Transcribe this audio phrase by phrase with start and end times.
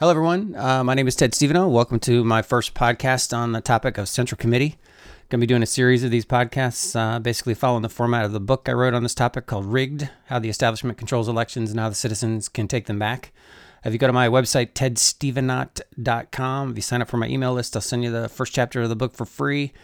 [0.00, 0.56] Hello, everyone.
[0.56, 1.70] Uh, my name is Ted Stevenot.
[1.70, 4.78] Welcome to my first podcast on the topic of Central Committee.
[5.28, 8.32] Going to be doing a series of these podcasts, uh, basically following the format of
[8.32, 11.78] the book I wrote on this topic called Rigged How the Establishment Controls Elections and
[11.78, 13.30] How the Citizens Can Take Them Back.
[13.84, 17.76] If you go to my website, tedstevenot.com, if you sign up for my email list,
[17.76, 19.74] I'll send you the first chapter of the book for free.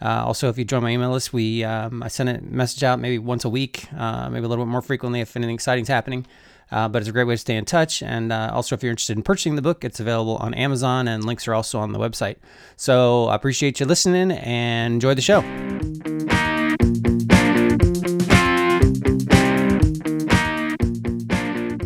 [0.00, 3.00] Uh, also, if you join my email list, we um, I send a message out
[3.00, 5.88] maybe once a week, uh, maybe a little bit more frequently if anything exciting is
[5.88, 6.26] happening.
[6.70, 8.02] Uh, but it's a great way to stay in touch.
[8.02, 11.24] And uh, also, if you're interested in purchasing the book, it's available on Amazon, and
[11.24, 12.36] links are also on the website.
[12.76, 15.42] So I appreciate you listening and enjoy the show.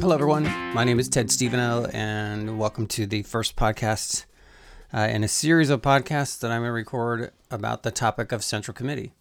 [0.01, 0.45] Hello, everyone.
[0.73, 4.25] My name is Ted Stevenot, and welcome to the first podcast
[4.95, 8.43] uh, in a series of podcasts that I'm going to record about the topic of
[8.43, 9.13] Central Committee.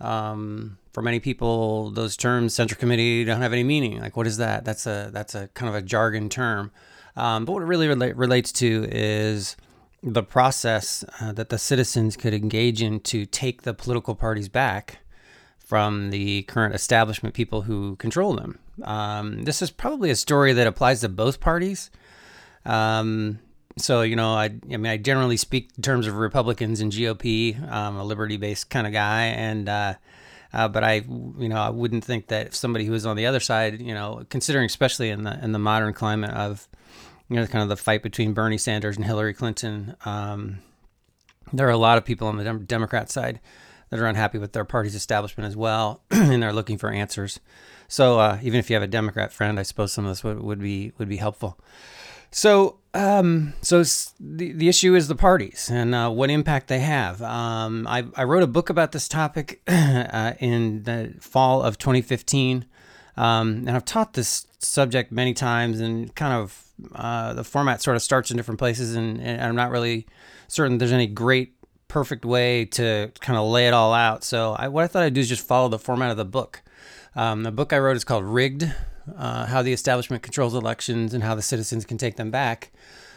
[0.00, 4.00] Um, for many people, those terms "central committee" don't have any meaning.
[4.00, 4.64] Like, what is that?
[4.64, 6.70] That's a that's a kind of a jargon term.
[7.16, 9.56] Um, but what it really rela- relates to is
[10.02, 15.00] the process uh, that the citizens could engage in to take the political parties back
[15.58, 18.58] from the current establishment people who control them.
[18.82, 21.90] Um, this is probably a story that applies to both parties.
[22.64, 23.38] Um,
[23.76, 27.60] so you know, I, I mean, I generally speak in terms of Republicans and GOP.
[27.70, 29.94] I'm a liberty-based kind of guy, and uh,
[30.52, 31.04] uh, but I,
[31.38, 33.94] you know, I wouldn't think that if somebody who is on the other side, you
[33.94, 36.68] know, considering especially in the in the modern climate of,
[37.28, 40.58] you know, kind of the fight between Bernie Sanders and Hillary Clinton, um,
[41.52, 43.40] there are a lot of people on the Dem- Democrat side
[43.90, 47.40] that are unhappy with their party's establishment as well, and they're looking for answers.
[47.88, 50.40] So uh, even if you have a Democrat friend, I suppose some of this would,
[50.40, 51.58] would be would be helpful.
[52.30, 53.82] So, um, so
[54.20, 57.22] the the issue is the parties and uh, what impact they have.
[57.22, 62.64] Um, I I wrote a book about this topic uh, in the fall of 2015,
[63.16, 65.80] um, and I've taught this subject many times.
[65.80, 66.64] And kind of
[66.94, 70.06] uh, the format sort of starts in different places, and, and I'm not really
[70.48, 71.54] certain there's any great
[71.88, 74.22] perfect way to kind of lay it all out.
[74.22, 76.62] So I, what I thought I'd do is just follow the format of the book.
[77.16, 78.72] Um, the book I wrote is called Rigged
[79.16, 82.72] uh, how the establishment controls elections and how the citizens can take them back.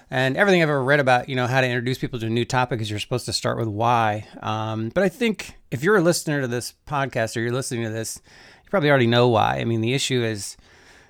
[0.10, 2.46] And everything I've ever read about, you know, how to introduce people to a new
[2.46, 4.28] topic is you're supposed to start with why.
[4.42, 7.90] Um, but I think if you're a listener to this podcast or you're listening to
[7.90, 8.22] this,
[8.64, 9.58] you probably already know why.
[9.58, 10.56] I mean, the issue is,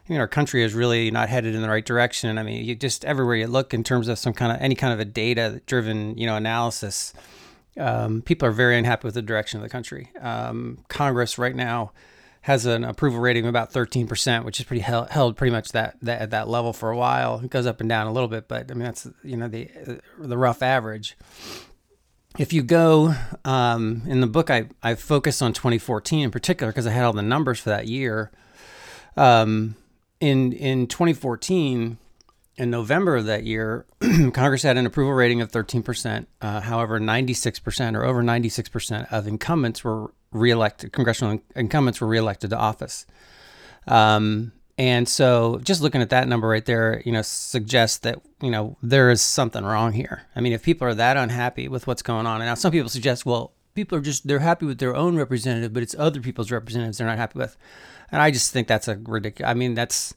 [0.08, 2.30] you know, our country is really not headed in the right direction.
[2.30, 4.76] And I mean, you just everywhere you look in terms of some kind of any
[4.76, 7.14] kind of a data driven, you know, analysis,
[7.78, 10.12] um, people are very unhappy with the direction of the country.
[10.22, 11.92] Um, Congress right now
[12.44, 15.96] has an approval rating of about 13%, which is pretty held, held pretty much that,
[16.02, 17.40] that at that level for a while.
[17.40, 19.70] It goes up and down a little bit, but I mean that's you know the
[20.20, 21.18] the rough average.
[22.38, 23.16] If you go
[23.46, 27.14] um, in the book, I I focus on 2014 in particular because I had all
[27.14, 28.30] the numbers for that year.
[29.16, 29.76] Um,
[30.20, 31.98] in in 2014,
[32.58, 33.86] in November of that year,
[34.34, 36.26] Congress had an approval rating of 13%.
[36.42, 42.58] Uh, however, 96% or over 96% of incumbents were reelected, congressional incumbents were reelected to
[42.58, 43.06] office.
[43.88, 48.50] Um, and so just looking at that number right there, you know, suggests that, you
[48.50, 50.24] know, there is something wrong here.
[50.36, 52.90] I mean, if people are that unhappy with what's going on, and now some people
[52.90, 56.52] suggest, well, people are just, they're happy with their own representative, but it's other people's
[56.52, 57.56] representatives they're not happy with.
[58.12, 60.16] And I just think that's a ridiculous, I mean, that's,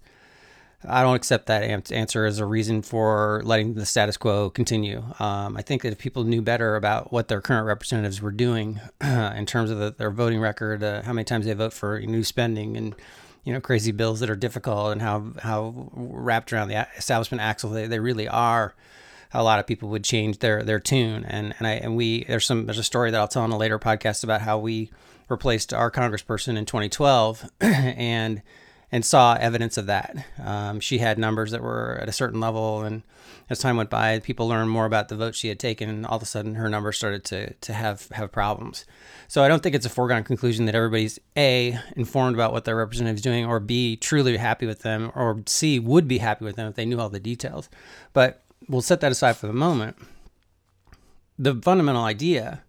[0.84, 5.02] I don't accept that answer as a reason for letting the status quo continue.
[5.18, 8.80] Um, I think that if people knew better about what their current representatives were doing
[9.00, 12.22] in terms of the, their voting record, uh, how many times they vote for new
[12.22, 12.94] spending and
[13.44, 17.70] you know crazy bills that are difficult, and how how wrapped around the establishment axle
[17.70, 18.74] they, they really are,
[19.32, 21.24] a lot of people would change their their tune.
[21.24, 23.58] And and I and we there's some there's a story that I'll tell in a
[23.58, 24.90] later podcast about how we
[25.28, 28.42] replaced our congressperson in 2012 and
[28.92, 30.16] and saw evidence of that.
[30.42, 33.02] Um, she had numbers that were at a certain level, and
[33.50, 36.16] as time went by, people learned more about the votes she had taken, and all
[36.16, 38.84] of a sudden her numbers started to to have have problems.
[39.28, 42.76] So I don't think it's a foregone conclusion that everybody's a informed about what their
[42.76, 46.56] representative is doing, or b truly happy with them, or c would be happy with
[46.56, 47.68] them if they knew all the details.
[48.12, 49.96] But we'll set that aside for the moment.
[51.38, 52.62] The fundamental idea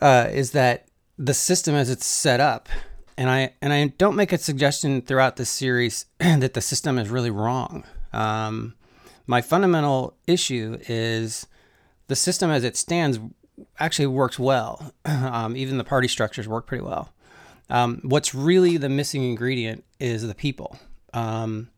[0.00, 0.86] uh, is that
[1.18, 2.68] the system as it's set up
[3.16, 7.08] and I and I don't make a suggestion throughout this series that the system is
[7.08, 7.84] really wrong.
[8.12, 8.74] Um,
[9.26, 11.46] my fundamental issue is
[12.08, 13.18] the system as it stands
[13.78, 14.92] actually works well.
[15.06, 17.12] Um, even the party structures work pretty well.
[17.68, 20.78] Um, what's really the missing ingredient is the people.
[21.12, 21.70] Um,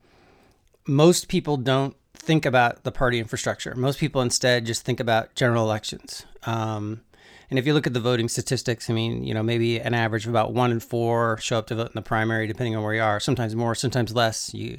[0.87, 3.75] most people don't think about the party infrastructure.
[3.75, 6.25] Most people instead just think about general elections.
[6.44, 7.02] Um,
[7.50, 10.24] and if you look at the voting statistics, I mean, you know, maybe an average
[10.24, 12.94] of about one in four show up to vote in the primary, depending on where
[12.94, 13.20] you are.
[13.20, 14.52] Sometimes more, sometimes less.
[14.52, 14.78] You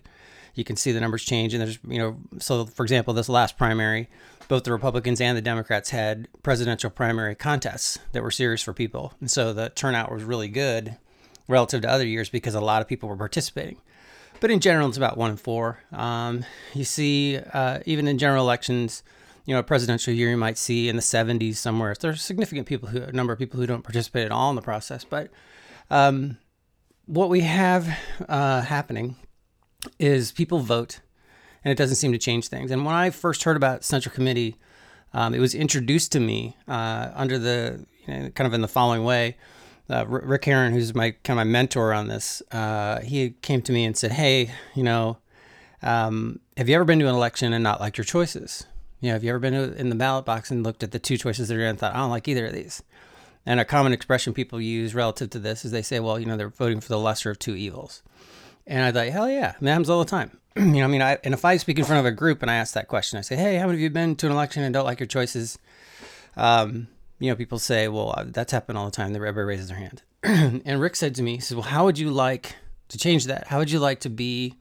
[0.55, 1.53] you can see the numbers change.
[1.53, 4.09] And there's, you know, so for example, this last primary,
[4.47, 9.13] both the Republicans and the Democrats had presidential primary contests that were serious for people.
[9.21, 10.97] And so the turnout was really good
[11.47, 13.77] relative to other years because a lot of people were participating.
[14.41, 15.79] But in general, it's about one in four.
[15.91, 19.03] Um, you see, uh, even in general elections,
[19.49, 21.95] you know, a presidential year you might see in the 70s somewhere.
[21.99, 24.61] There's significant people who, a number of people who don't participate at all in the
[24.61, 25.03] process.
[25.03, 25.31] But
[25.89, 26.37] um,
[27.07, 27.97] what we have
[28.27, 29.15] uh, happening
[29.97, 30.99] is people vote,
[31.63, 32.69] and it doesn't seem to change things.
[32.69, 34.55] And when I first heard about Central Committee,
[35.13, 38.67] um, it was introduced to me uh, under the you know, kind of in the
[38.67, 39.35] following way.
[39.89, 43.71] Uh, Rick Herron, who's my kind of my mentor on this, uh, he came to
[43.71, 45.17] me and said, "Hey, you know,
[45.81, 48.67] um, have you ever been to an election and not liked your choices?
[48.99, 51.17] You know, have you ever been in the ballot box and looked at the two
[51.17, 52.83] choices that are in and thought, I don't like either of these?"
[53.45, 56.37] And a common expression people use relative to this is they say, "Well, you know,
[56.37, 58.03] they're voting for the lesser of two evils."
[58.69, 60.37] And I thought, hell yeah, that happens all the time.
[60.55, 62.51] you know, I mean, I, and if I speak in front of a group and
[62.51, 64.63] I ask that question, I say, hey, how many of you been to an election
[64.63, 65.57] and don't like your choices?
[66.37, 66.87] Um,
[67.17, 69.15] you know, people say, well, uh, that's happened all the time.
[69.15, 70.03] Everybody raises their hand.
[70.23, 72.55] and Rick said to me, he says, well, how would you like
[72.89, 73.47] to change that?
[73.47, 74.55] How would you like to be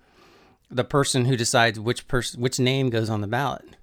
[0.70, 3.76] the person who decides which person, which name goes on the ballot?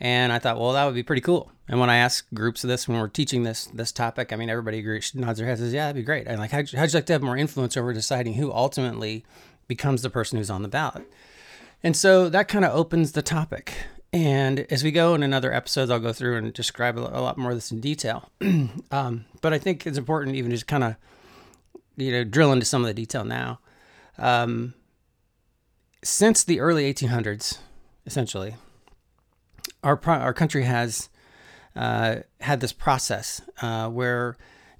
[0.00, 1.52] And I thought, well, that would be pretty cool.
[1.68, 4.48] And when I ask groups of this, when we're teaching this this topic, I mean,
[4.48, 6.26] everybody agrees, nods their heads, says, yeah, that'd be great.
[6.26, 9.24] And like, how'd, how'd you like to have more influence over deciding who ultimately
[9.68, 11.04] becomes the person who's on the ballot?
[11.82, 13.74] And so that kind of opens the topic.
[14.12, 17.52] And as we go in another episodes, I'll go through and describe a lot more
[17.52, 18.30] of this in detail.
[18.90, 20.96] um, but I think it's important even just kind of,
[21.96, 23.60] you know, drill into some of the detail now.
[24.18, 24.74] Um,
[26.02, 27.58] since the early 1800s,
[28.04, 28.56] essentially,
[29.82, 31.08] our our country has
[31.76, 34.36] uh, had this process uh, where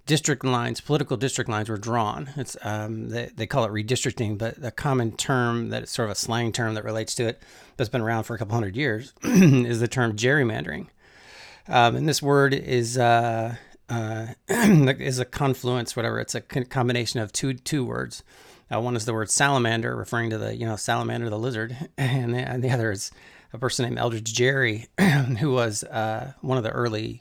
[0.07, 2.31] district lines, political district lines, were drawn.
[2.37, 6.13] It's um, they, they call it redistricting, but the common term that is sort of
[6.13, 7.43] a slang term that relates to it,
[7.77, 10.89] that's been around for a couple hundred years, is the term gerrymandering.
[11.69, 13.55] Um, and this word is uh,
[13.89, 16.19] uh is a confluence, whatever.
[16.19, 18.25] It's a combination of two two words.
[18.73, 22.35] Uh, one is the word salamander, referring to the you know salamander, the lizard, and
[22.35, 23.13] the, and the other is
[23.53, 24.87] a person named Elbridge Gerry,
[25.41, 27.21] who was uh, one of the early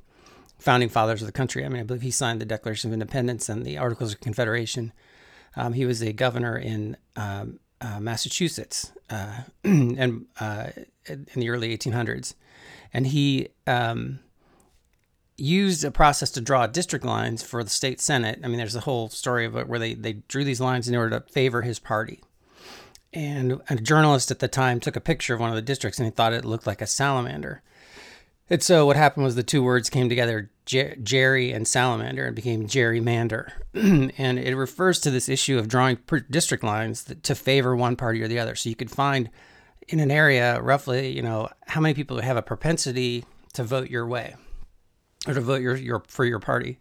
[0.57, 1.65] founding fathers of the country.
[1.65, 4.91] I mean, I believe he signed the Declaration of Independence and the Articles of Confederation.
[5.55, 10.67] Um, he was a governor in um, uh, Massachusetts uh, and uh,
[11.07, 12.35] in the early 1800s,
[12.93, 14.19] and he um,
[15.37, 18.39] used a process to draw district lines for the state senate.
[18.43, 20.95] I mean, there's a whole story of it where they they drew these lines in
[20.95, 22.21] order to favor his party.
[23.13, 26.05] And a journalist at the time took a picture of one of the districts and
[26.05, 27.61] he thought it looked like a salamander.
[28.49, 32.35] And so what happened was the two words came together, Jer- Gerry and salamander, and
[32.35, 33.51] became gerrymander.
[33.73, 38.27] and it refers to this issue of drawing district lines to favor one party or
[38.27, 38.55] the other.
[38.55, 39.29] So you could find
[39.87, 43.23] in an area roughly, you know, how many people have a propensity
[43.53, 44.35] to vote your way
[45.27, 46.79] or to vote your, your for your party.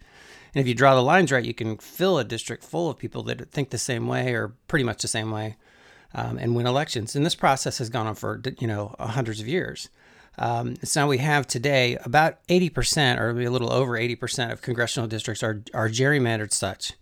[0.54, 3.22] And if you draw the lines right, you can fill a district full of people
[3.24, 5.56] that think the same way or pretty much the same way
[6.14, 7.14] um, and win elections.
[7.14, 9.88] And this process has gone on for you know hundreds of years.
[10.38, 15.08] Um, so now we have today about 80%, or a little over 80% of congressional
[15.08, 16.92] districts are, are gerrymandered such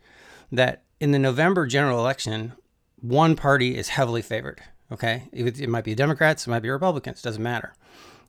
[0.50, 2.54] that in the November general election,
[3.00, 4.62] one party is heavily favored.
[4.90, 7.74] Okay, it, it might be Democrats, it might be Republicans, doesn't matter.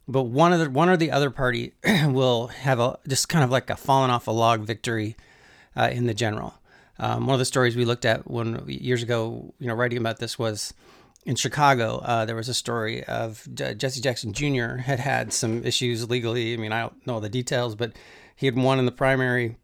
[0.08, 1.74] But one of the one or the other party
[2.06, 5.16] will have a just kind of like a fallen off a log victory
[5.76, 6.56] uh, in the general.
[7.00, 10.20] Um, one of the stories we looked at when years ago, you know, writing about
[10.20, 10.74] this was
[11.26, 11.98] in Chicago.
[12.00, 14.78] Uh, there was a story of J- Jesse Jackson Jr.
[14.78, 16.54] had had some issues legally.
[16.54, 17.94] I mean, I don't know the details, but
[18.36, 19.58] he had won in the primary.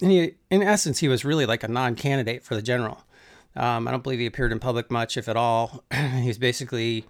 [0.00, 3.02] And he, in essence, he was really like a non-candidate for the general.
[3.56, 5.82] Um, I don't believe he appeared in public much, if at all.
[5.92, 7.06] he was basically,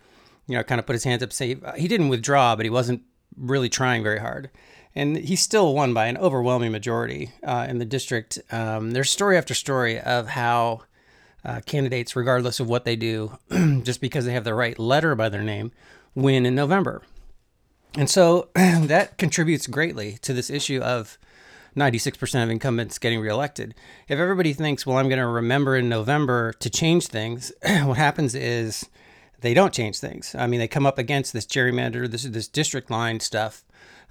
[0.47, 3.03] you know, kind of put his hands up, say he didn't withdraw, but he wasn't
[3.37, 4.51] really trying very hard
[4.97, 8.39] and he still won by an overwhelming majority uh, in the district.
[8.51, 10.83] Um, there's story after story of how
[11.45, 13.39] uh, candidates, regardless of what they do,
[13.83, 15.71] just because they have the right letter by their name,
[16.15, 17.03] win in November.
[17.95, 21.19] And so that contributes greatly to this issue of
[21.77, 23.75] 96% of incumbents getting reelected.
[24.09, 28.35] If everybody thinks, well, I'm going to remember in November to change things, what happens
[28.35, 28.87] is
[29.43, 30.35] they don't change things.
[30.35, 33.63] I mean, they come up against this gerrymander, this this district line stuff,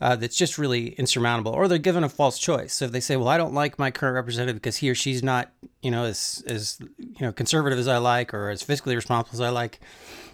[0.02, 2.74] uh, that's just really insurmountable, or they're given a false choice.
[2.74, 5.24] So if they say, "Well, I don't like my current representative because he or she's
[5.24, 9.36] not, you know, as as you know conservative as I like or as fiscally responsible
[9.36, 9.80] as I like,"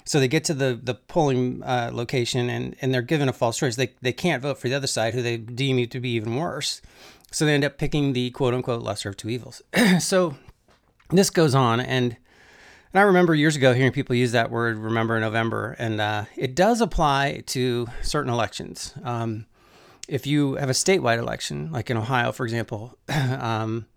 [0.04, 3.58] so they get to the the polling uh, location and and they're given a false
[3.58, 3.76] choice.
[3.76, 6.82] They they can't vote for the other side, who they deem to be even worse.
[7.32, 9.62] So they end up picking the quote unquote lesser of two evils.
[10.00, 10.36] so
[11.12, 12.18] this goes on and
[12.94, 16.56] And I remember years ago hearing people use that word "remember November," and uh, it
[16.56, 18.94] does apply to certain elections.
[19.04, 19.46] Um,
[20.12, 23.88] if you have a statewide election, like in Ohio, for example, um,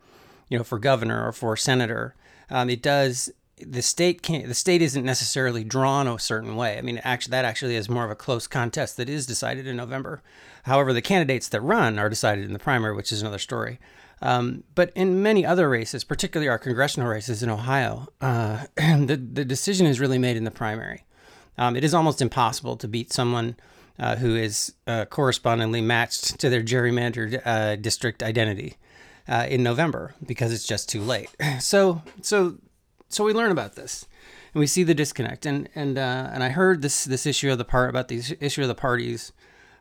[0.49, 2.15] you know, for governor or for senator,
[2.51, 3.31] um, it does.
[3.59, 4.47] The state can't.
[4.47, 6.79] The state isn't necessarily drawn a certain way.
[6.79, 9.77] I mean, actually, that actually is more of a close contest that is decided in
[9.77, 10.23] November.
[10.65, 13.81] However, the candidates that run are decided in the primary, which is another story.
[14.23, 19.45] Um, but in many other races, particularly our congressional races in Ohio, uh, the, the
[19.45, 21.05] decision is really made in the primary.
[21.59, 23.57] Um, it is almost impossible to beat someone
[23.99, 28.77] uh, who is uh, correspondingly matched to their gerrymandered uh, district identity
[29.29, 31.31] uh, in November because it's just too late.
[31.61, 32.57] So, so,
[33.09, 34.07] so we learn about this,
[34.53, 35.47] and we see the disconnect.
[35.47, 38.63] And and uh, and I heard this this issue of the part about the issue
[38.63, 39.33] of the parties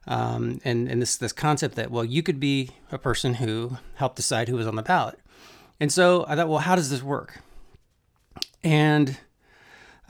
[0.07, 4.15] um, and and this this concept that well you could be a person who helped
[4.15, 5.19] decide who was on the ballot,
[5.79, 7.41] and so I thought well how does this work,
[8.63, 9.17] and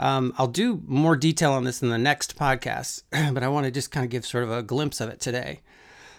[0.04, 3.72] um, I'll do more detail on this in the next podcast, but I want to
[3.72, 5.62] just kind of give sort of a glimpse of it today.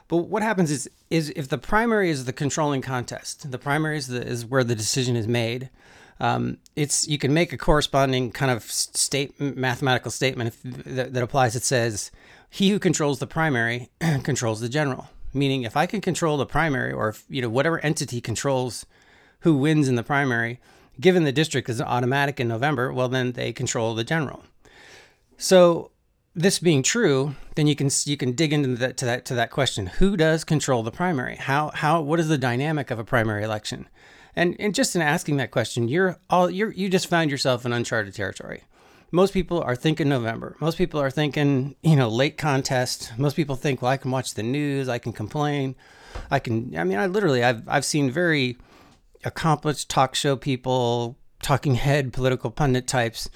[0.09, 4.07] But what happens is is if the primary is the controlling contest, the primary is,
[4.07, 5.69] the, is where the decision is made.
[6.19, 11.23] Um, it's you can make a corresponding kind of state mathematical statement if, that, that
[11.23, 11.55] applies.
[11.55, 12.11] It says
[12.49, 13.91] he who controls the primary
[14.23, 15.09] controls the general.
[15.35, 18.87] Meaning, if I can control the primary, or if you know whatever entity controls
[19.41, 20.59] who wins in the primary,
[21.01, 24.45] given the district is automatic in November, well then they control the general.
[25.37, 25.91] So
[26.35, 29.51] this being true, then you can you can dig into that to that to that
[29.51, 31.37] question: Who does control the primary?
[31.37, 33.89] How how what is the dynamic of a primary election?
[34.37, 37.73] And and just in asking that question, you're all you're you just found yourself in
[37.73, 38.63] uncharted territory
[39.15, 40.57] most people are thinking November.
[40.59, 43.13] Most people are thinking, you know, late contest.
[43.17, 45.77] Most people think, well, I can watch the news, I can complain,
[46.33, 46.77] I can.
[46.77, 48.59] I mean, I literally, I've I've seen very
[49.25, 53.29] accomplished talk show people, talking head political pundit types.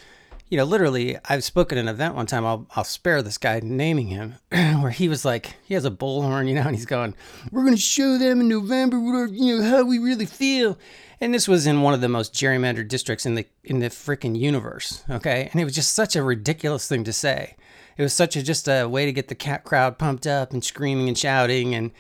[0.49, 2.47] You know, literally, I've spoken at an event one time.
[2.47, 4.37] I'll I'll spare this guy naming him,
[4.81, 7.15] where he was like, he has a bullhorn, you know, and he's going,
[7.51, 10.79] "We're going to show them in November, what you know, how we really feel."
[11.21, 14.39] and this was in one of the most gerrymandered districts in the in the freaking
[14.39, 15.03] universe.
[15.11, 17.57] Okay, and it was just such a ridiculous thing to say.
[17.97, 20.65] It was such a just a way to get the cat crowd pumped up and
[20.65, 21.91] screaming and shouting and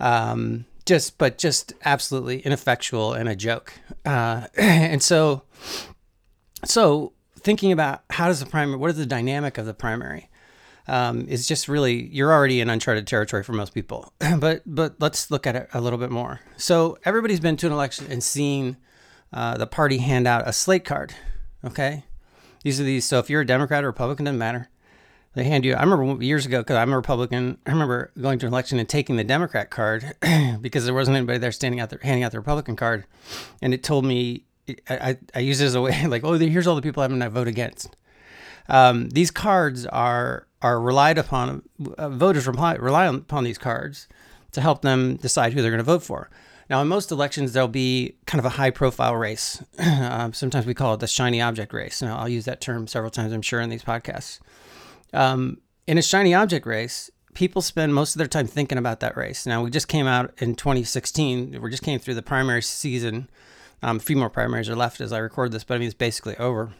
[0.00, 3.74] um, just but just absolutely ineffectual and a joke.
[4.06, 5.42] Uh, and so
[6.64, 10.30] so thinking about how does the primary what is the dynamic of the primary
[10.88, 14.12] um, is just really you're already in uncharted territory for most people.
[14.38, 16.40] but but let's look at it a little bit more.
[16.56, 18.78] So everybody's been to an election and seen
[19.30, 21.14] uh, the party hand out a slate card.
[21.62, 22.04] Okay,
[22.64, 23.04] these are these.
[23.04, 24.70] So if you're a Democrat or Republican, doesn't matter.
[25.34, 25.74] They hand you.
[25.74, 27.58] I remember years ago because I'm a Republican.
[27.66, 30.16] I remember going to an election and taking the Democrat card
[30.60, 33.04] because there wasn't anybody there standing out there handing out the Republican card,
[33.62, 34.44] and it told me
[34.88, 37.10] I, I, I use it as a way like, oh, here's all the people I'm
[37.10, 37.96] going to vote against.
[38.68, 41.62] Um, these cards are are relied upon.
[41.96, 44.08] Uh, voters rely, rely upon these cards
[44.52, 46.30] to help them decide who they're going to vote for.
[46.68, 49.62] Now, in most elections, there'll be kind of a high profile race.
[49.78, 52.02] um, sometimes we call it the shiny object race.
[52.02, 54.40] Now, I'll use that term several times, I'm sure, in these podcasts.
[55.12, 59.16] Um, in a shiny object race, people spend most of their time thinking about that
[59.16, 59.46] race.
[59.46, 61.60] Now, we just came out in 2016.
[61.60, 63.28] We just came through the primary season.
[63.82, 65.94] Um, a few more primaries are left as I record this, but I mean, it's
[65.94, 66.72] basically over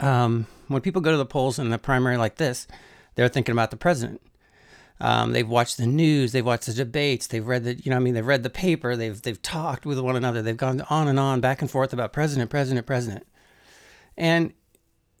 [0.00, 2.66] um, when people go to the polls in the primary like this,
[3.14, 4.20] they're thinking about the president.
[5.00, 8.00] Um, they've watched the news, they've watched the debates, they've read the, you know, I
[8.00, 11.20] mean, they've read the paper, they've they've talked with one another, they've gone on and
[11.20, 13.24] on, back and forth about president, president, president.
[14.16, 14.52] And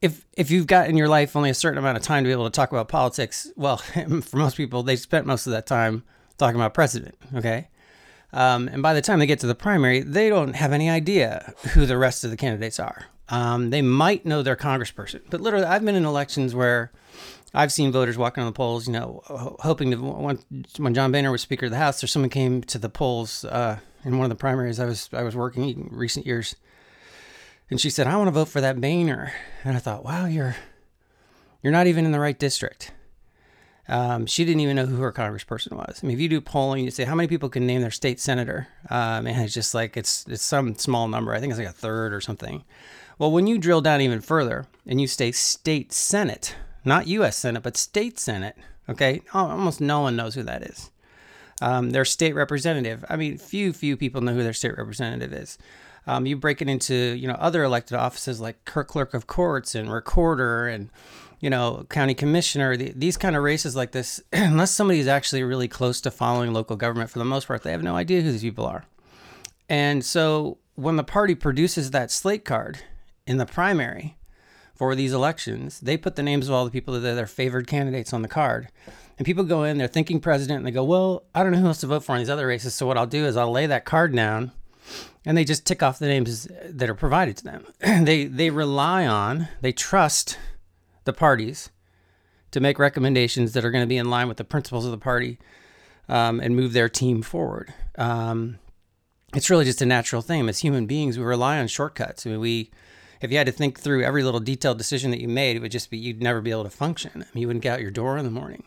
[0.00, 2.32] if if you've got in your life only a certain amount of time to be
[2.32, 3.76] able to talk about politics, well,
[4.22, 6.04] for most people, they spent most of that time
[6.36, 7.16] talking about president.
[7.34, 7.68] Okay.
[8.32, 11.54] Um, and by the time they get to the primary, they don't have any idea
[11.72, 13.06] who the rest of the candidates are.
[13.30, 16.92] Um, they might know their congressperson, but literally, I've been in elections where
[17.54, 19.22] I've seen voters walking on the polls, you know,
[19.60, 19.96] hoping to.
[19.96, 23.78] When, John Boehner was Speaker of the House, or someone came to the polls uh,
[24.04, 26.56] in one of the primaries I was I was working in recent years,
[27.70, 29.32] and she said, "I want to vote for that Boehner,"
[29.64, 30.56] and I thought, "Wow, you're
[31.62, 32.92] you're not even in the right district."
[33.88, 36.00] Um, she didn't even know who her congressperson was.
[36.02, 38.20] I mean, if you do polling, you say how many people can name their state
[38.20, 41.34] senator, um, and it's just like it's it's some small number.
[41.34, 42.64] I think it's like a third or something.
[43.18, 47.36] Well, when you drill down even further and you say state senate, not U.S.
[47.36, 48.56] Senate, but state senate,
[48.88, 50.90] okay, almost no one knows who that is.
[51.60, 53.04] Um, their state representative.
[53.08, 55.56] I mean, few few people know who their state representative is.
[56.08, 59.92] Um, you break it into you know other elected offices like clerk of courts and
[59.92, 60.90] recorder and
[61.38, 62.76] you know county commissioner.
[62.76, 66.52] The, these kind of races like this, unless somebody is actually really close to following
[66.52, 68.84] local government, for the most part, they have no idea who these people are.
[69.68, 72.80] And so when the party produces that slate card,
[73.28, 74.16] in the primary
[74.74, 77.66] for these elections, they put the names of all the people that are their favored
[77.66, 78.68] candidates on the card.
[79.18, 81.66] And people go in, they're thinking president, and they go, Well, I don't know who
[81.66, 82.74] else to vote for in these other races.
[82.74, 84.52] So what I'll do is I'll lay that card down
[85.28, 87.66] and they just tick off the names that are provided to them.
[88.06, 90.38] they they rely on, they trust
[91.04, 91.68] the parties
[92.50, 94.96] to make recommendations that are going to be in line with the principles of the
[94.96, 95.38] party
[96.08, 97.74] um, and move their team forward.
[97.98, 98.58] Um,
[99.34, 100.48] it's really just a natural thing.
[100.48, 102.26] As human beings, we rely on shortcuts.
[102.26, 102.70] I mean, we
[103.20, 105.72] if you had to think through every little detailed decision that you made, it would
[105.72, 107.12] just be you'd never be able to function.
[107.16, 108.64] I mean, you wouldn't get out your door in the morning.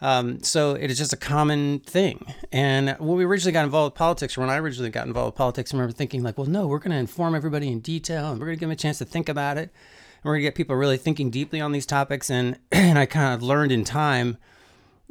[0.00, 2.24] Um, so it is just a common thing.
[2.52, 5.38] And when we originally got involved with politics, or when I originally got involved with
[5.38, 8.40] politics, I remember thinking like, well, no, we're going to inform everybody in detail, and
[8.40, 10.48] we're going to give them a chance to think about it, and we're going to
[10.48, 12.30] get people really thinking deeply on these topics.
[12.30, 14.38] And and I kind of learned in time.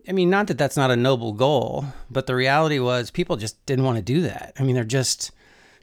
[0.07, 3.63] I mean, not that that's not a noble goal, but the reality was people just
[3.65, 4.53] didn't want to do that.
[4.57, 5.31] I mean, they're just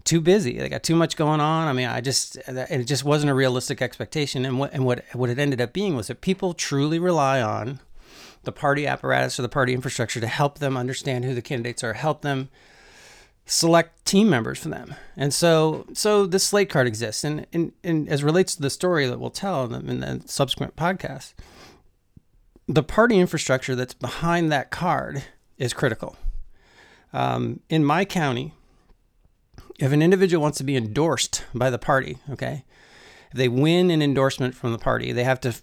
[0.05, 0.59] too busy.
[0.59, 1.69] They got too much going on.
[1.69, 4.47] I mean, I just it just wasn't a realistic expectation.
[4.47, 7.81] And what and what what it ended up being was that people truly rely on
[8.45, 11.95] the party apparatus or the party infrastructure to help them understand who the candidates are,
[11.95, 12.49] help them
[13.47, 14.95] select team members for them.
[15.17, 17.25] And so so this slate card exists.
[17.25, 20.23] And, and, and as relates to the story that we'll tell in the, in the
[20.27, 21.35] subsequent podcast,
[22.67, 25.25] the party infrastructure that's behind that card
[25.59, 26.17] is critical.
[27.13, 28.55] Um, in my county,
[29.79, 32.65] if an individual wants to be endorsed by the party, okay,
[33.35, 35.55] they win an endorsement from the party, they have to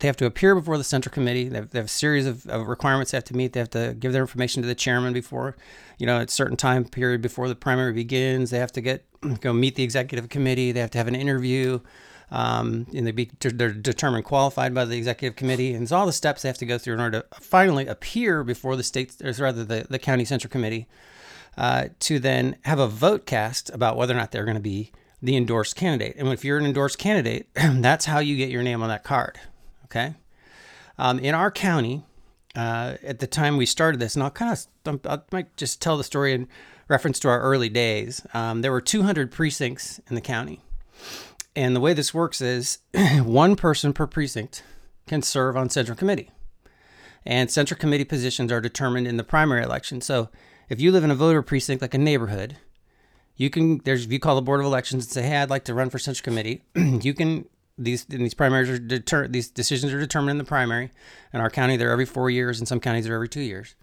[0.00, 1.48] they have to appear before the central committee.
[1.48, 3.52] They have, they have a series of, of, requirements they have to meet.
[3.52, 5.56] They have to give their information to the chairman before,
[5.98, 8.50] you know, at a certain time period before the primary begins.
[8.50, 9.04] They have to get
[9.40, 10.72] go meet the executive committee.
[10.72, 11.80] They have to have an interview.
[12.32, 16.12] Um, and they be they're determined qualified by the executive committee, and it's all the
[16.12, 19.32] steps they have to go through in order to finally appear before the state, or
[19.32, 20.86] rather the, the county central committee
[21.58, 24.92] uh, to then have a vote cast about whether or not they're going to be
[25.22, 26.16] the endorsed candidate.
[26.16, 29.38] And if you're an endorsed candidate, that's how you get your name on that card.
[29.86, 30.14] Okay.
[30.98, 32.04] Um, in our county,
[32.54, 35.96] uh, at the time we started this, and I'll kind of, I might just tell
[35.96, 36.48] the story in
[36.88, 38.24] reference to our early days.
[38.34, 40.60] Um, there were 200 precincts in the county.
[41.56, 42.78] And the way this works is
[43.22, 44.62] one person per precinct
[45.06, 46.30] can serve on central committee.
[47.24, 50.00] And central committee positions are determined in the primary election.
[50.00, 50.30] So
[50.68, 52.56] if you live in a voter precinct like a neighborhood,
[53.40, 55.64] you can there's if you call the board of elections and say, "Hey, I'd like
[55.64, 57.46] to run for central committee," you can
[57.78, 60.90] these these primaries are deter these decisions are determined in the primary.
[61.32, 63.74] In our county, they're every four years, and some counties are every two years.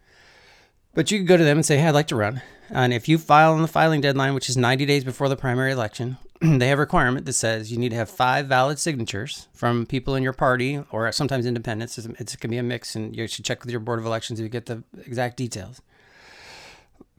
[0.93, 3.09] But you can go to them and say, "Hey, I'd like to run," and if
[3.09, 6.67] you file on the filing deadline, which is 90 days before the primary election, they
[6.67, 10.21] have a requirement that says you need to have five valid signatures from people in
[10.21, 11.97] your party or sometimes independents.
[11.97, 14.37] It's, it can be a mix, and you should check with your board of elections
[14.37, 15.81] to get the exact details.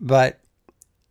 [0.00, 0.38] But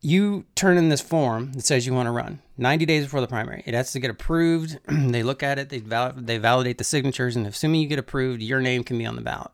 [0.00, 3.26] you turn in this form that says you want to run 90 days before the
[3.26, 3.62] primary.
[3.66, 4.78] It has to get approved.
[4.88, 8.42] they look at it, they, val- they validate the signatures, and assuming you get approved,
[8.42, 9.52] your name can be on the ballot.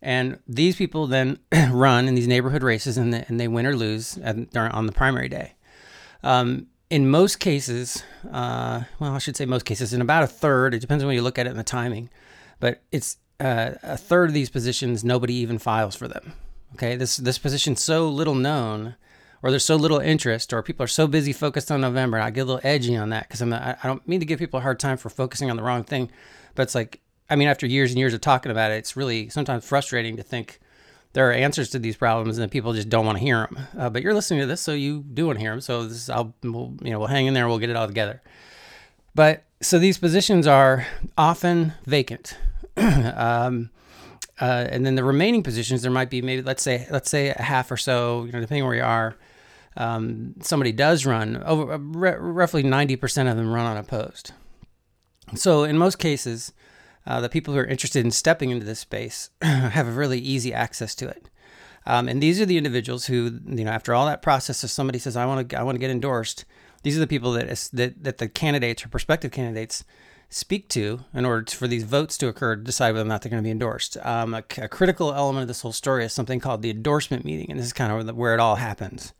[0.00, 1.38] And these people then
[1.70, 4.92] run in these neighborhood races and, they, and they win or lose at, on the
[4.92, 5.54] primary day.
[6.22, 8.02] Um, in most cases,
[8.32, 11.16] uh, well, I should say most cases, in about a third, it depends on when
[11.16, 12.08] you look at it and the timing,
[12.60, 16.32] but it's uh, a third of these positions, nobody even files for them.
[16.74, 18.96] Okay, this this position's so little known,
[19.42, 22.16] or there's so little interest, or people are so busy focused on November.
[22.16, 24.58] And I get a little edgy on that because I don't mean to give people
[24.58, 26.10] a hard time for focusing on the wrong thing,
[26.54, 29.28] but it's like I mean after years and years of talking about it, it's really
[29.28, 30.60] sometimes frustrating to think
[31.12, 33.66] there are answers to these problems and people just don't want to hear them.
[33.78, 35.60] Uh, but you're listening to this, so you do want to hear them.
[35.60, 38.22] So this, I'll we'll, you know we'll hang in there, we'll get it all together.
[39.14, 42.36] But so these positions are often vacant.
[42.76, 43.70] um,
[44.40, 47.42] uh, and then the remaining positions, there might be maybe let's say let's say a
[47.42, 49.16] half or so, you know, depending where you are.
[49.76, 54.32] Um, somebody does run over uh, r- roughly 90% of them run unopposed.
[55.36, 56.52] So in most cases,
[57.06, 60.52] uh, the people who are interested in stepping into this space have a really easy
[60.52, 61.28] access to it.
[61.86, 64.98] Um, and these are the individuals who, you know, after all that process, if somebody
[64.98, 66.44] says, "I want to, I want to get endorsed,"
[66.82, 69.84] these are the people that that that the candidates or prospective candidates
[70.30, 73.30] speak to in order for these votes to occur to decide whether or not they're
[73.30, 73.96] going to be endorsed.
[74.02, 77.50] Um, a, a, critical element of this whole story is something called the endorsement meeting,
[77.50, 79.14] and this is kind of where it all happens.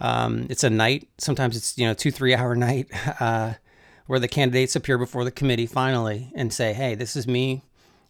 [0.00, 2.88] Um, it's a night, sometimes it's you know two three hour night,
[3.20, 3.54] uh,
[4.06, 7.62] where the candidates appear before the committee finally and say, "Hey, this is me.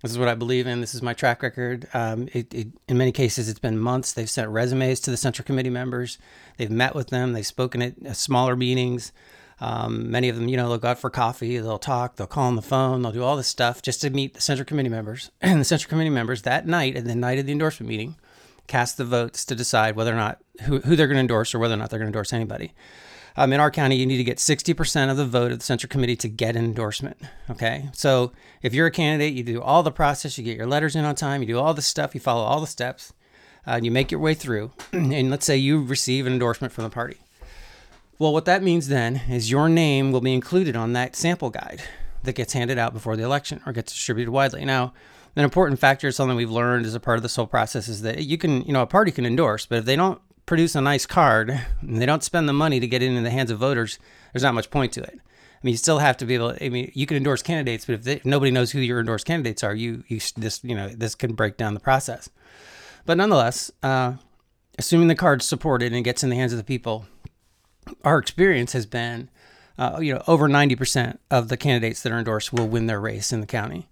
[0.03, 0.81] This is what I believe in.
[0.81, 4.13] This is my track record." Um, it, it, in many cases, it's been months.
[4.13, 6.19] They've sent resumes to the central committee members.
[6.57, 7.35] They've met with them.
[7.35, 9.13] They've spoken at smaller meetings.
[9.63, 12.49] Um, many of them, you know, they'll go out for coffee, they'll talk, they'll call
[12.49, 15.31] on the phone, they'll do all this stuff just to meet the central committee members.
[15.41, 18.17] And the central committee members that night, and the night of the endorsement meeting,
[18.67, 21.61] cast the votes to decide whether or not who, who they're going to endorse or
[21.61, 22.73] whether or not they're going to endorse anybody.
[23.37, 25.89] Um, in our county, you need to get 60% of the vote of the Central
[25.89, 27.19] Committee to get an endorsement.
[27.49, 27.89] Okay.
[27.93, 31.05] So if you're a candidate, you do all the process, you get your letters in
[31.05, 33.13] on time, you do all the stuff, you follow all the steps,
[33.65, 34.73] uh, you make your way through.
[34.93, 37.19] and let's say you receive an endorsement from the party.
[38.19, 41.83] Well, what that means then is your name will be included on that sample guide
[42.23, 44.65] that gets handed out before the election or gets distributed widely.
[44.65, 44.93] Now,
[45.35, 48.25] an important factor, something we've learned as a part of this whole process, is that
[48.25, 51.07] you can, you know, a party can endorse, but if they don't produce a nice
[51.07, 53.99] card and they don't spend the money to get it in the hands of voters,
[54.33, 55.19] there's not much point to it.
[55.19, 56.57] I mean, you still have to be able.
[56.61, 59.27] I mean, you can endorse candidates, but if, they, if nobody knows who your endorsed
[59.27, 62.29] candidates are, you you this you know this can break down the process.
[63.07, 64.15] But nonetheless, uh,
[64.77, 67.07] assuming the card's supported and gets in the hands of the people,
[68.05, 69.31] our experience has been,
[69.79, 73.01] uh, you know, over ninety percent of the candidates that are endorsed will win their
[73.01, 73.89] race in the county.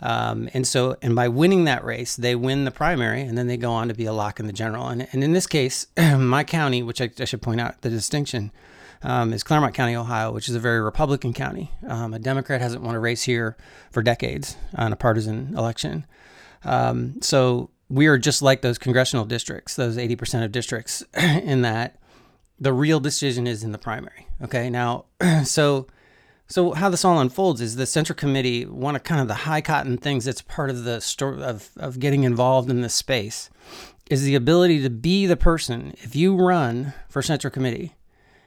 [0.00, 3.56] Um, and so, and by winning that race, they win the primary, and then they
[3.56, 4.88] go on to be a lock in the general.
[4.88, 8.50] And, and in this case, my county, which I, I, should point out the distinction,
[9.02, 11.70] um, is Clermont County, Ohio, which is a very Republican county.
[11.86, 13.56] Um, a Democrat hasn't won a race here
[13.90, 16.06] for decades on a partisan election.
[16.64, 21.96] Um, so we are just like those congressional districts, those 80% of districts, in that
[22.58, 24.28] the real decision is in the primary.
[24.42, 25.06] Okay, now,
[25.44, 25.86] so
[26.46, 29.60] so how this all unfolds is the Central Committee, one of kind of the high
[29.60, 33.48] cotton things that's part of the story of, of getting involved in this space
[34.10, 35.94] is the ability to be the person.
[36.02, 37.94] If you run for Central Committee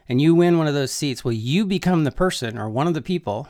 [0.08, 2.94] and you win one of those seats, well, you become the person or one of
[2.94, 3.48] the people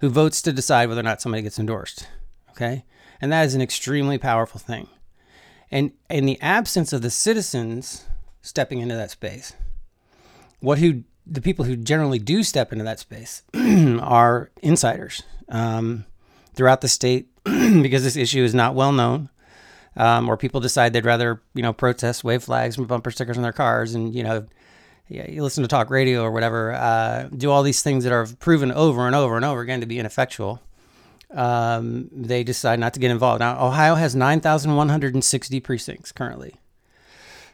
[0.00, 2.08] who votes to decide whether or not somebody gets endorsed.
[2.50, 2.84] Okay?
[3.20, 4.88] And that is an extremely powerful thing.
[5.70, 8.06] And in the absence of the citizens
[8.46, 9.52] stepping into that space,
[10.60, 13.42] what who the people who generally do step into that space
[14.00, 16.04] are insiders um,
[16.54, 19.28] throughout the state because this issue is not well known.
[19.98, 23.42] Um, or people decide they'd rather, you know, protest, wave flags, and bumper stickers on
[23.42, 24.44] their cars, and you know,
[25.08, 28.26] yeah, you listen to talk radio or whatever, uh, do all these things that are
[28.38, 30.60] proven over and over and over again to be ineffectual.
[31.30, 33.40] Um, they decide not to get involved.
[33.40, 36.56] Now, Ohio has 9,160 precincts currently.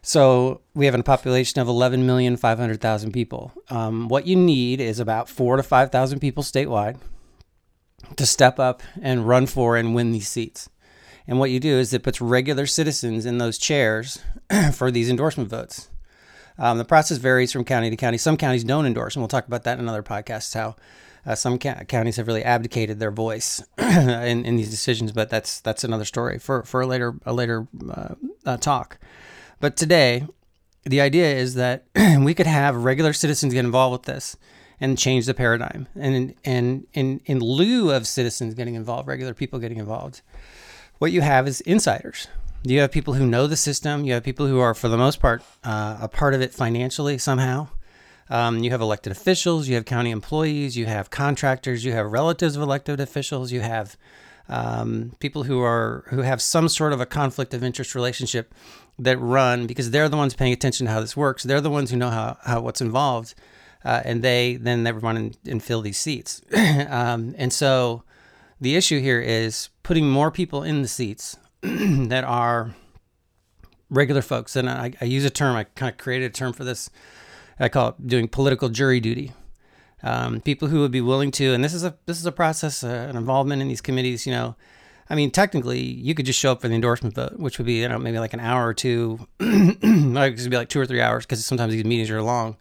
[0.02, 3.52] So we have a population of 11,500,000 people.
[3.70, 6.96] Um, what you need is about four to 5,000 people statewide
[8.16, 10.68] to step up and run for and win these seats.
[11.28, 14.18] And what you do is it puts regular citizens in those chairs
[14.72, 15.88] for these endorsement votes.
[16.58, 18.18] Um, the process varies from county to county.
[18.18, 20.52] Some counties don't endorse, and we'll talk about that in another podcast.
[20.52, 20.76] How
[21.24, 25.60] uh, some ca- counties have really abdicated their voice in, in these decisions, but that's
[25.60, 28.98] that's another story for, for a later a later uh, uh, talk.
[29.62, 30.26] But today,
[30.82, 31.84] the idea is that
[32.18, 34.36] we could have regular citizens get involved with this
[34.80, 35.86] and change the paradigm.
[35.94, 40.20] And and in in lieu of citizens getting involved, regular people getting involved,
[40.98, 42.26] what you have is insiders.
[42.64, 44.04] You have people who know the system.
[44.04, 47.16] You have people who are, for the most part, uh, a part of it financially
[47.16, 47.68] somehow.
[48.30, 49.68] Um, you have elected officials.
[49.68, 50.76] You have county employees.
[50.76, 51.84] You have contractors.
[51.84, 53.52] You have relatives of elected officials.
[53.52, 53.96] You have
[54.48, 58.54] um, people who are who have some sort of a conflict of interest relationship
[58.98, 61.42] that run because they're the ones paying attention to how this works.
[61.42, 63.34] They're the ones who know how, how what's involved,
[63.84, 66.42] uh, and they then never run and, and fill these seats.
[66.88, 68.04] um, and so,
[68.60, 72.74] the issue here is putting more people in the seats that are
[73.90, 74.56] regular folks.
[74.56, 75.56] And I, I use a term.
[75.56, 76.90] I kind of created a term for this.
[77.60, 79.32] I call it doing political jury duty.
[80.02, 82.82] Um, people who would be willing to, and this is a this is a process,
[82.82, 84.26] uh, an involvement in these committees.
[84.26, 84.56] You know,
[85.08, 87.80] I mean, technically, you could just show up for the endorsement vote, which would be,
[87.80, 89.26] you know, maybe like an hour or two.
[89.40, 92.56] like it could be like two or three hours because sometimes these meetings are long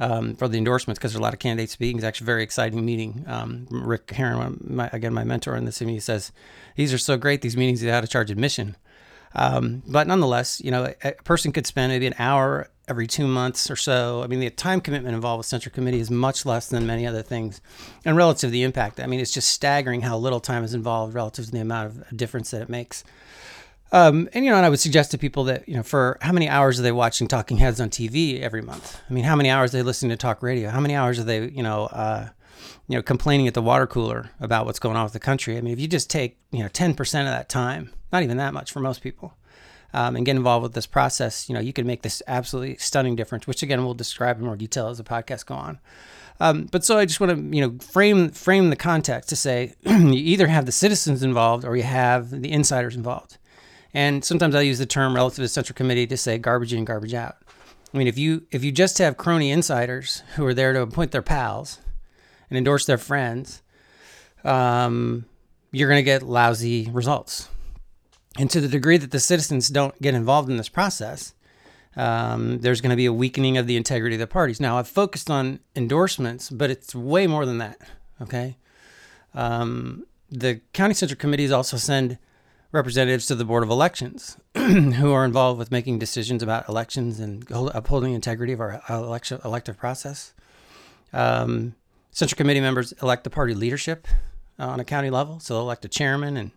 [0.00, 1.96] um, for the endorsements because there's a lot of candidates speaking.
[1.96, 3.24] It's actually a very exciting meeting.
[3.26, 6.32] Um, Rick Herron, my, again, my mentor in this, he says,
[6.76, 8.76] these are so great, these meetings, they had to charge admission.
[9.34, 13.70] Um, but nonetheless, you know, a person could spend maybe an hour every two months
[13.70, 14.22] or so.
[14.22, 17.22] I mean, the time commitment involved with Central Committee is much less than many other
[17.22, 17.60] things.
[18.04, 21.14] And relative to the impact, I mean, it's just staggering how little time is involved
[21.14, 23.04] relative to the amount of difference that it makes.
[23.92, 26.32] Um, and you know, and I would suggest to people that you know, for how
[26.32, 29.00] many hours are they watching Talking Heads on TV every month?
[29.08, 30.68] I mean, how many hours are they listening to talk radio?
[30.70, 32.28] How many hours are they, you know, uh,
[32.88, 35.56] you know, complaining at the water cooler about what's going on with the country?
[35.56, 38.36] I mean, if you just take you know ten percent of that time, not even
[38.38, 39.34] that much for most people,
[39.94, 43.14] um, and get involved with this process, you know, you can make this absolutely stunning
[43.14, 45.78] difference, which again we'll describe in more detail as the podcast go on.
[46.40, 49.74] Um, but so I just want to, you know, frame frame the context to say
[49.84, 53.38] you either have the citizens involved or you have the insiders involved.
[53.94, 57.14] And sometimes I use the term relative to central committee to say garbage in, garbage
[57.14, 57.36] out.
[57.94, 61.12] I mean, if you if you just have crony insiders who are there to appoint
[61.12, 61.78] their pals
[62.50, 63.62] and endorse their friends,
[64.42, 65.26] um,
[65.70, 67.48] you're going to get lousy results.
[68.38, 71.34] And to the degree that the citizens don't get involved in this process,
[71.96, 74.60] Um, there's going to be a weakening of the integrity of the parties.
[74.60, 77.78] Now, I've focused on endorsements, but it's way more than that.
[78.20, 78.56] Okay.
[79.32, 82.18] Um, the county central committees also send
[82.72, 87.46] representatives to the board of elections who are involved with making decisions about elections and
[87.50, 90.34] upholding the integrity of our election elective process.
[91.12, 91.76] Um,
[92.10, 94.08] central committee members elect the party leadership
[94.58, 96.50] uh, on a county level, so they'll elect a chairman and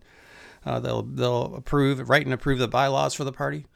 [0.64, 3.66] uh, they'll they'll approve, write and approve the bylaws for the party.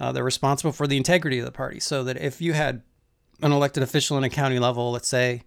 [0.00, 2.82] Uh, they're responsible for the integrity of the party, so that if you had
[3.42, 5.42] an elected official in a county level, let's say,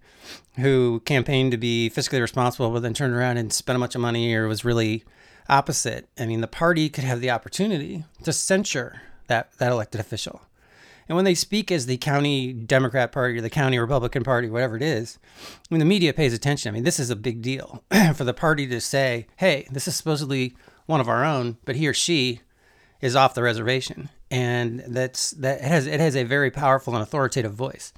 [0.56, 4.00] who campaigned to be fiscally responsible, but then turned around and spent a bunch of
[4.00, 5.04] money or was really
[5.48, 6.08] opposite.
[6.18, 10.42] I mean, the party could have the opportunity to censure that, that elected official.
[11.08, 14.76] And when they speak as the county Democrat Party or the county Republican Party, whatever
[14.76, 15.18] it is,
[15.70, 16.70] mean, the media pays attention.
[16.70, 19.94] I mean, this is a big deal for the party to say, hey, this is
[19.94, 20.56] supposedly
[20.86, 22.40] one of our own, but he or she
[23.00, 24.08] is off the reservation.
[24.30, 27.92] And that's that it has it has a very powerful and authoritative voice.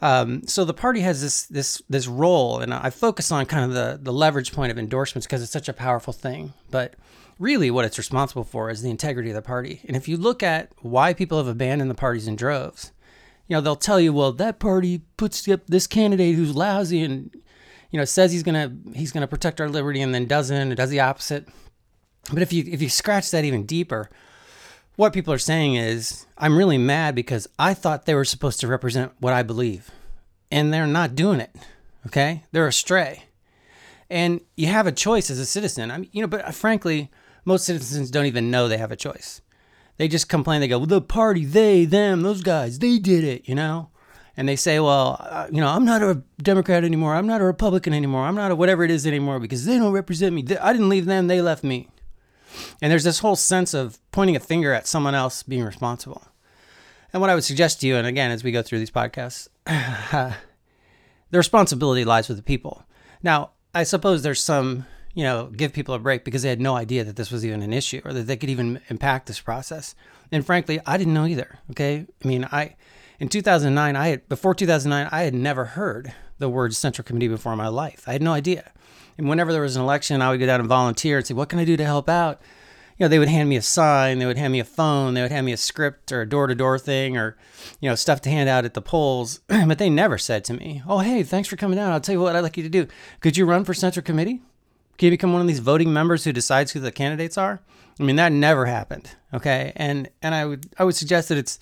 [0.00, 3.72] Um, so the party has this this this role, and I focus on kind of
[3.72, 6.52] the the leverage point of endorsements because it's such a powerful thing.
[6.72, 6.94] But
[7.38, 9.80] really, what it's responsible for is the integrity of the party.
[9.86, 12.90] And if you look at why people have abandoned the parties in droves,
[13.46, 17.30] you know they'll tell you, well, that party puts up this candidate who's lousy and
[17.92, 20.90] you know says he's gonna he's gonna protect our liberty and then doesn't, or does
[20.90, 21.46] the opposite.
[22.30, 24.10] But if you if you scratch that even deeper,
[24.96, 28.68] what people are saying is, I'm really mad because I thought they were supposed to
[28.68, 29.90] represent what I believe,
[30.50, 31.50] and they're not doing it.
[32.06, 33.24] Okay, they're astray,
[34.10, 35.90] and you have a choice as a citizen.
[35.90, 37.10] I mean, you know, but uh, frankly,
[37.44, 39.40] most citizens don't even know they have a choice.
[39.98, 40.60] They just complain.
[40.60, 43.90] They go, well, the party, they, them, those guys, they did it, you know.
[44.36, 47.14] And they say, well, uh, you know, I'm not a Democrat anymore.
[47.14, 48.24] I'm not a Republican anymore.
[48.24, 50.44] I'm not a whatever it is anymore because they don't represent me.
[50.60, 51.26] I didn't leave them.
[51.26, 51.88] They left me.
[52.80, 56.22] And there's this whole sense of pointing a finger at someone else being responsible.
[57.12, 59.48] And what I would suggest to you, and again, as we go through these podcasts,
[59.66, 60.34] the
[61.38, 62.84] responsibility lies with the people.
[63.22, 66.74] Now, I suppose there's some, you know, give people a break because they had no
[66.74, 69.94] idea that this was even an issue or that they could even impact this process.
[70.30, 71.58] And frankly, I didn't know either.
[71.70, 72.06] Okay.
[72.24, 72.76] I mean, I,
[73.18, 77.52] in 2009, I had, before 2009, I had never heard the word Central Committee before
[77.52, 78.04] in my life.
[78.06, 78.72] I had no idea.
[79.18, 81.48] And whenever there was an election, I would go down and volunteer and say, What
[81.48, 82.40] can I do to help out?
[82.98, 85.22] You know, they would hand me a sign, they would hand me a phone, they
[85.22, 87.36] would hand me a script or a door to door thing or,
[87.80, 89.40] you know, stuff to hand out at the polls.
[89.48, 91.92] but they never said to me, Oh, hey, thanks for coming out.
[91.92, 92.86] I'll tell you what I'd like you to do.
[93.20, 94.40] Could you run for Central Committee?
[94.98, 97.60] Can you become one of these voting members who decides who the candidates are?
[97.98, 99.10] I mean, that never happened.
[99.34, 99.72] Okay.
[99.76, 101.58] And and I would I would suggest that it's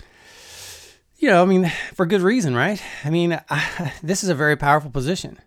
[1.21, 2.83] you know, I mean, for good reason, right?
[3.05, 5.39] I mean, I, this is a very powerful position.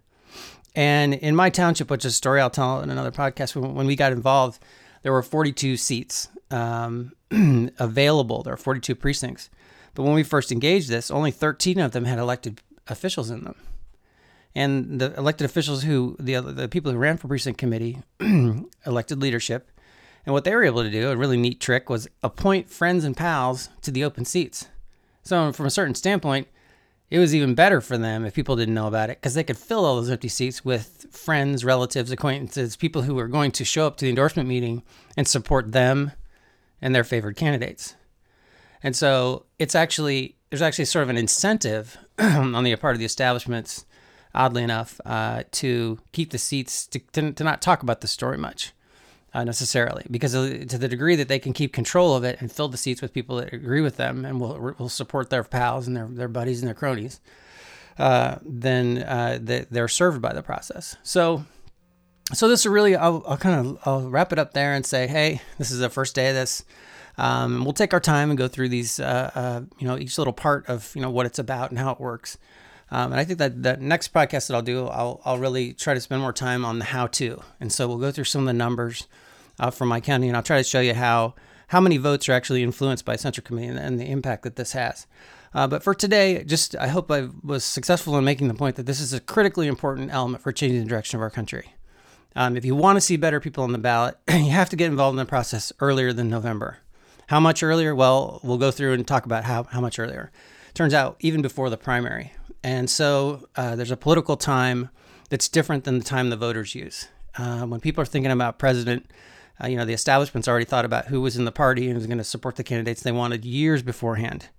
[0.75, 3.95] And in my township, which is a story I'll tell in another podcast, when, we
[3.95, 4.63] got involved,
[5.03, 7.13] there were 42 seats um,
[7.79, 8.43] available.
[8.43, 9.49] There were 42 precincts.
[9.93, 13.55] But when we first engaged this, only 13 of them had elected officials in them.
[14.55, 17.99] And the elected officials who, the, the people who ran for precinct committee,
[18.85, 19.69] elected leadership.
[20.25, 23.17] And what they were able to do, a really neat trick, was appoint friends and
[23.17, 24.67] pals to the open seats.
[25.23, 26.47] So, from a certain standpoint,
[27.13, 29.55] it was even better for them if people didn't know about it because they could
[29.55, 33.85] fill all those empty seats with friends, relatives, acquaintances, people who were going to show
[33.85, 34.81] up to the endorsement meeting
[35.15, 36.11] and support them
[36.81, 37.93] and their favored candidates.
[38.81, 43.05] And so it's actually, there's actually sort of an incentive on the part of the
[43.05, 43.85] establishments,
[44.33, 48.39] oddly enough, uh, to keep the seats, to, to, to not talk about the story
[48.39, 48.73] much
[49.33, 52.67] uh, necessarily, because to the degree that they can keep control of it and fill
[52.67, 55.97] the seats with people that agree with them and will, will support their pals and
[55.97, 57.19] their, their buddies and their cronies,
[57.97, 60.95] uh, then uh, they, they're served by the process.
[61.01, 61.45] So,
[62.31, 65.07] so this is really, I'll, I'll, kind of I'll wrap it up there and say,
[65.07, 66.63] hey, this is the first day of this.
[67.17, 70.33] Um, we'll take our time and go through these, uh, uh, you know, each little
[70.33, 72.39] part of you know what it's about and how it works.
[72.89, 75.93] Um, and I think that the next podcast that I'll do, I'll, I'll really try
[75.93, 77.41] to spend more time on the how to.
[77.59, 79.07] And so we'll go through some of the numbers
[79.59, 81.35] uh, from my county, and I'll try to show you how
[81.67, 84.73] how many votes are actually influenced by Central Committee and, and the impact that this
[84.73, 85.07] has.
[85.55, 88.85] Uh, but for today, just I hope I was successful in making the point that
[88.85, 91.73] this is a critically important element for changing the direction of our country.
[92.35, 94.87] Um, if you want to see better people on the ballot, you have to get
[94.87, 96.77] involved in the process earlier than November.
[97.27, 97.93] How much earlier?
[97.93, 100.31] Well, we'll go through and talk about how, how much earlier.
[100.73, 102.33] Turns out, even before the primary.
[102.63, 104.89] And so uh, there's a political time
[105.29, 107.07] that's different than the time the voters use.
[107.37, 109.09] Uh, when people are thinking about president,
[109.63, 112.07] uh, you know, the establishment's already thought about who was in the party and was
[112.07, 114.49] going to support the candidates they wanted years beforehand.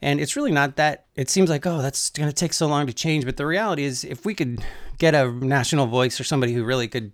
[0.00, 2.86] And it's really not that, it seems like, oh, that's going to take so long
[2.86, 3.24] to change.
[3.24, 4.62] But the reality is, if we could
[4.98, 7.12] get a national voice or somebody who really could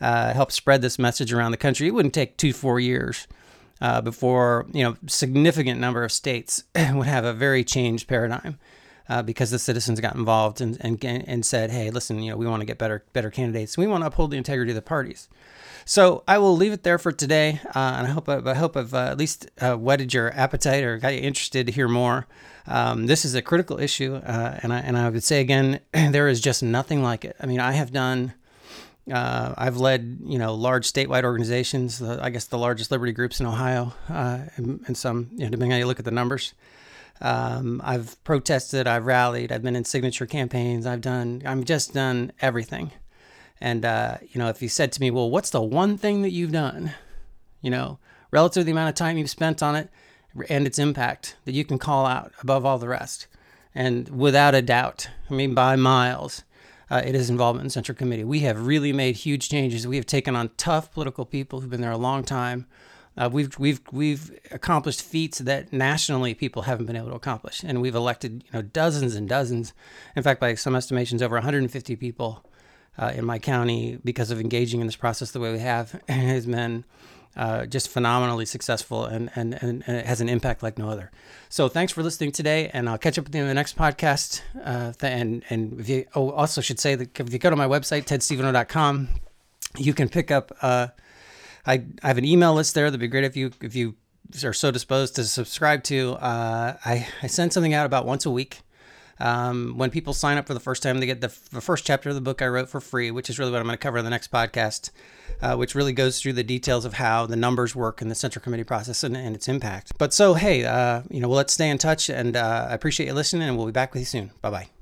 [0.00, 3.26] uh, help spread this message around the country, it wouldn't take two, four years.
[3.80, 8.58] uh, before you know significant number of states would have a very changed paradigm
[9.08, 12.46] uh, because the citizens got involved and, and and said, hey, listen, you know, we
[12.46, 13.78] want to get better better candidates.
[13.78, 15.28] We want to uphold the integrity of the parties.
[15.84, 18.92] So I will leave it there for today, uh, and I hope I, hope I've
[18.92, 22.26] uh, at least uh, whetted your appetite or got you interested to hear more.
[22.66, 26.28] Um, this is a critical issue, uh, and I and I would say again, there
[26.28, 27.36] is just nothing like it.
[27.40, 28.34] I mean, I have done.
[29.10, 32.02] Uh, I've led, you know, large statewide organizations.
[32.02, 35.70] I guess the largest liberty groups in Ohio, uh, and, and, some, you know, depending
[35.70, 36.52] how you look at the numbers.
[37.20, 38.86] Um, I've protested.
[38.86, 39.52] I've rallied.
[39.52, 40.86] I've been in signature campaigns.
[40.86, 41.42] I've done.
[41.44, 42.92] I'm just done everything.
[43.60, 46.30] And, uh, you know, if you said to me, well, what's the one thing that
[46.30, 46.92] you've done,
[47.60, 47.98] you know,
[48.30, 49.90] relative to the amount of time you've spent on it
[50.48, 53.26] and its impact that you can call out above all the rest?
[53.74, 56.44] And without a doubt, I mean, by miles,
[56.90, 58.24] uh, it is involvement in Central Committee.
[58.24, 59.86] We have really made huge changes.
[59.86, 62.66] We have taken on tough political people who've been there a long time.
[63.18, 67.82] Uh, we've we've we've accomplished feats that nationally people haven't been able to accomplish, and
[67.82, 69.74] we've elected you know dozens and dozens.
[70.14, 72.44] In fact, by some estimations, over 150 people
[72.96, 76.46] uh, in my county because of engaging in this process the way we have has
[76.46, 76.84] been
[77.36, 81.10] uh, just phenomenally successful and, and, and, it has an impact like no other.
[81.48, 84.42] So thanks for listening today, and I'll catch up with you in the next podcast.
[84.62, 87.66] Uh, and and if you oh, also should say that if you go to my
[87.66, 89.08] website tedstevenot.com,
[89.76, 90.52] you can pick up.
[91.68, 92.86] I, I have an email list there.
[92.86, 93.94] That'd be great if you if you
[94.42, 96.12] are so disposed to subscribe to.
[96.14, 98.60] Uh, I I send something out about once a week.
[99.20, 102.08] Um, when people sign up for the first time, they get the, the, first chapter
[102.08, 103.98] of the book I wrote for free, which is really what I'm going to cover
[103.98, 104.90] in the next podcast,
[105.42, 108.40] uh, which really goes through the details of how the numbers work in the Central
[108.40, 109.92] Committee process and, and its impact.
[109.98, 113.06] But so, hey, uh, you know, well, let's stay in touch, and uh, I appreciate
[113.06, 114.30] you listening, and we'll be back with you soon.
[114.40, 114.77] Bye bye.